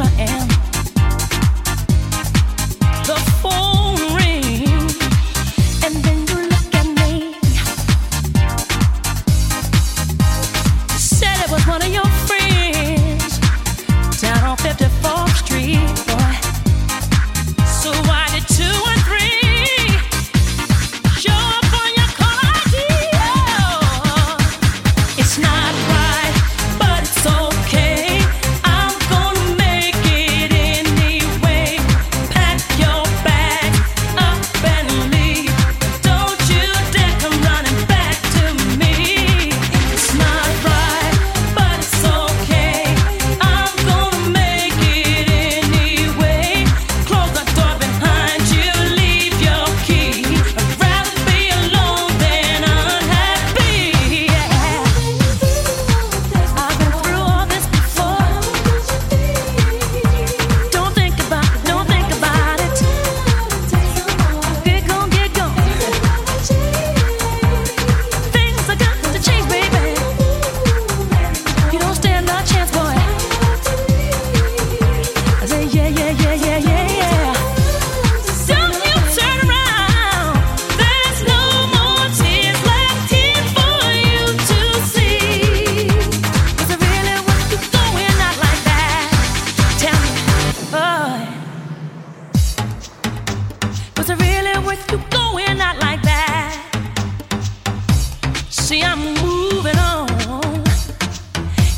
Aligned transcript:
I 0.00 0.10
am. 0.18 0.43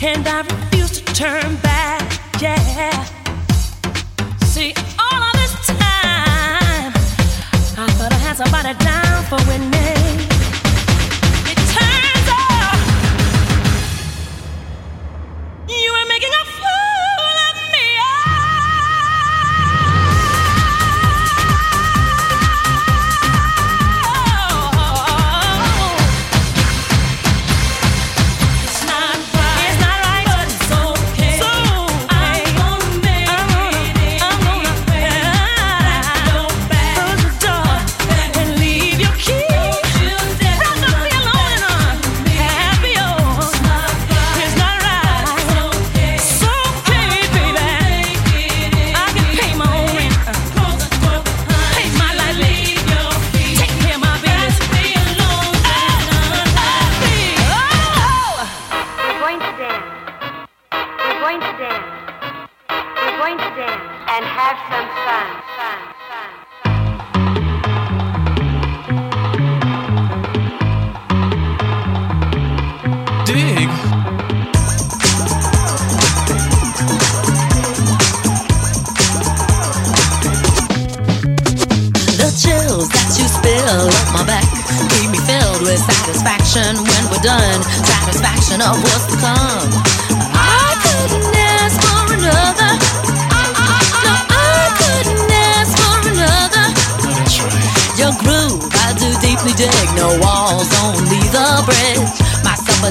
and 0.02 0.26
I 0.28 0.40
refuse 0.42 1.00
to 1.00 1.14
turn 1.14 1.56
back. 1.56 2.02
Yeah. 2.40 3.04
See, 4.44 4.74
all 4.98 5.22
of 5.22 5.32
this 5.34 5.66
time, 5.66 6.92
I 7.78 7.86
thought 7.96 8.12
I 8.12 8.16
had 8.16 8.36
somebody 8.36 8.74
down 8.84 9.24
for 9.24 9.38
winning. 9.48 10.35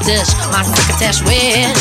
dish, 0.06 0.36
my 0.52 0.62
crocketesh 0.64 1.26
wish. 1.26 1.75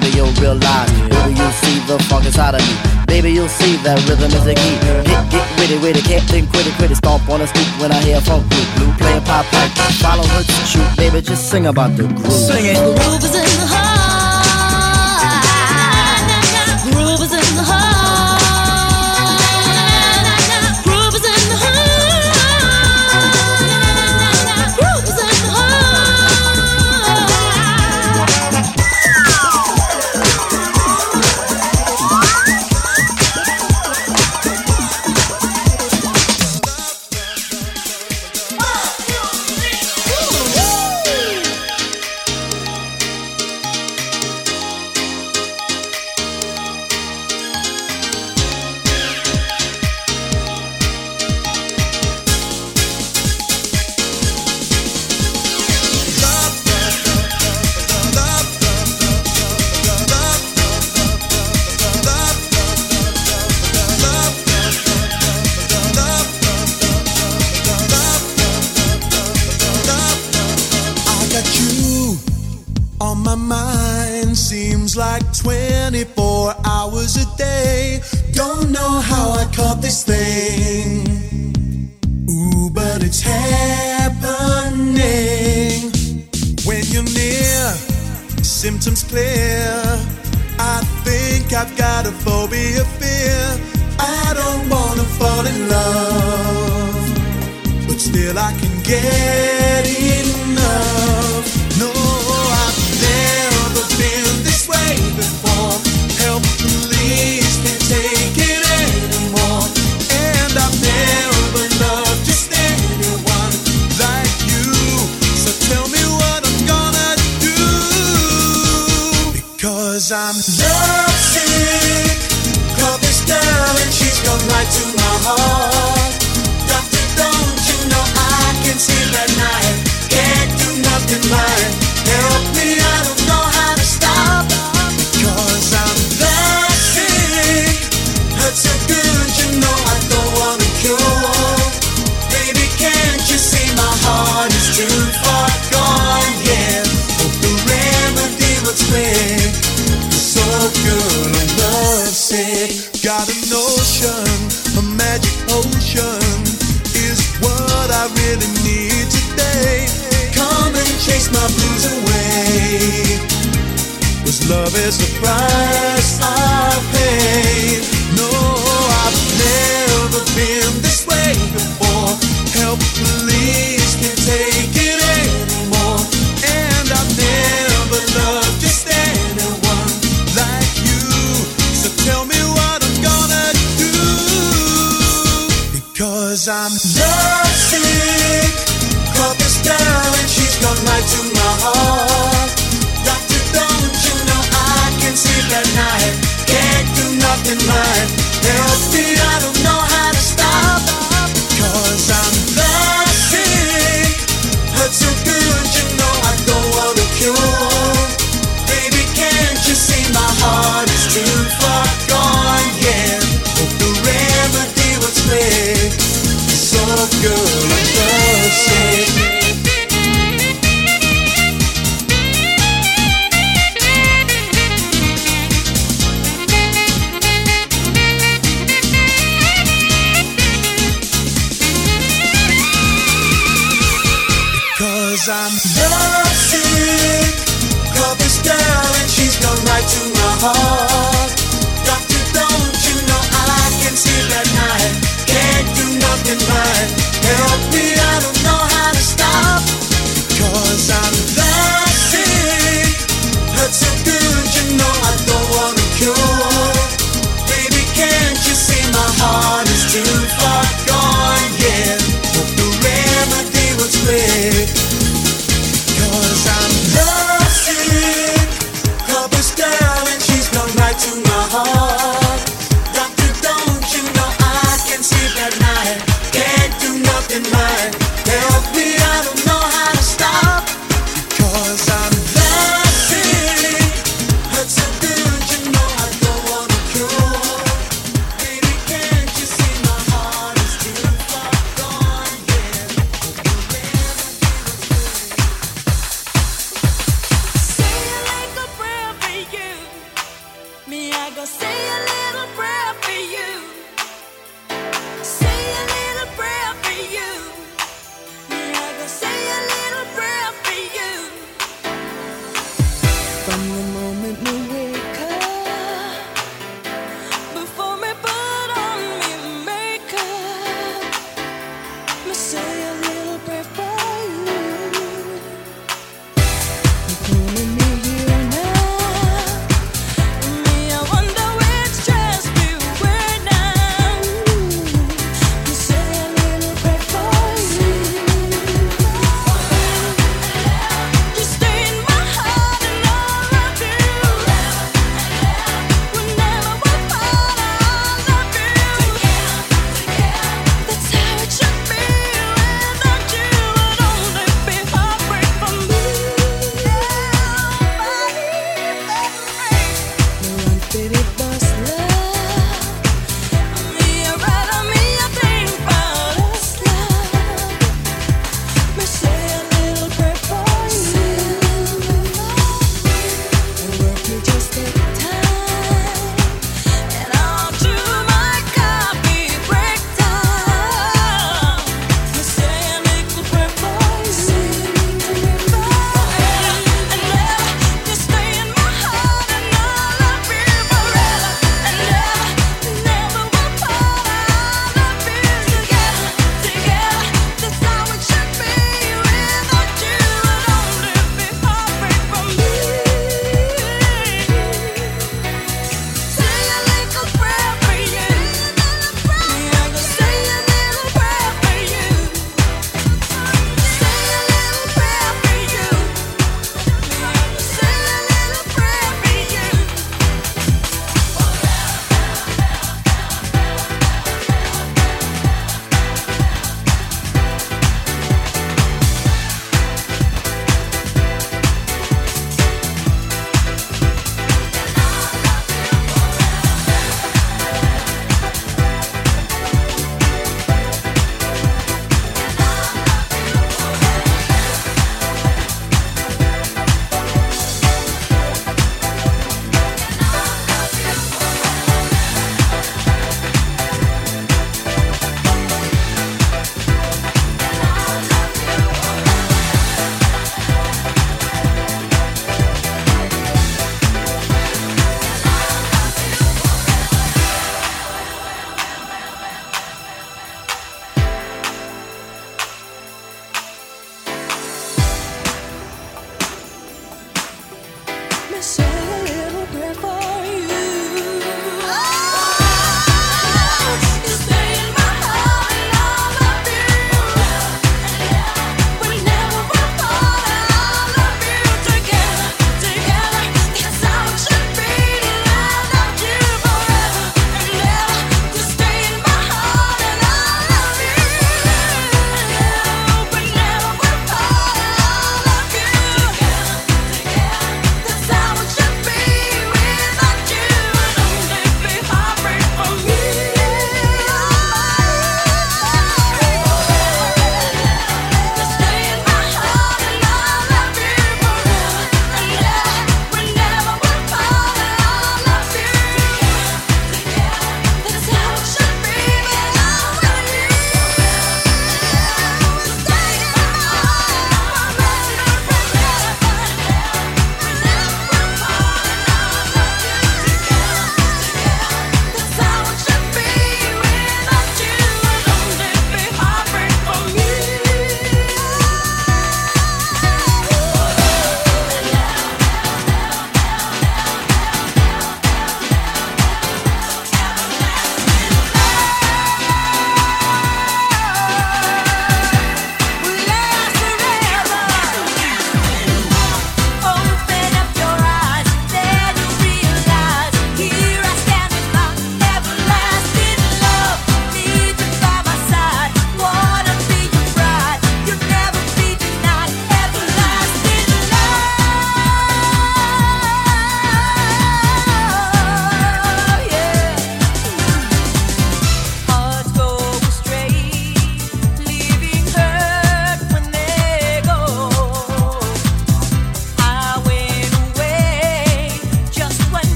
Baby, 0.00 0.16
you'll 0.16 0.32
realize. 0.40 0.90
Baby, 1.12 1.36
you'll 1.36 1.52
see 1.60 1.78
the 1.84 1.98
funk 2.08 2.24
inside 2.24 2.54
of 2.54 2.62
me. 2.64 2.74
Baby, 3.06 3.32
you'll 3.32 3.48
see 3.48 3.76
that 3.84 4.00
rhythm 4.08 4.32
is 4.32 4.46
a 4.46 4.54
key. 4.54 4.76
Get, 5.04 5.28
get 5.28 5.44
witty, 5.60 5.76
witty, 5.76 6.00
can't 6.00 6.24
think 6.24 6.48
quitty, 6.48 6.72
quitty. 6.80 6.96
Stomp 6.96 7.28
on 7.28 7.40
the 7.40 7.46
street 7.46 7.68
when 7.78 7.92
I 7.92 8.00
hear 8.00 8.18
funk 8.22 8.48
blue, 8.48 8.64
blue. 8.76 8.92
Play 8.96 9.20
pop 9.28 9.44
pipe, 9.52 9.70
follow 10.00 10.24
her 10.24 10.42
to 10.42 10.52
shoot. 10.64 10.96
Baby, 10.96 11.20
just 11.20 11.50
sing 11.50 11.66
about 11.66 11.96
the 11.98 12.04
groove. 12.04 12.32
Sing 12.32 12.64
it. 12.64 12.80
The 12.80 12.96
groove 12.96 13.24
is 13.24 13.34
in 13.34 13.44
the 13.60 13.66
heart. 13.68 13.79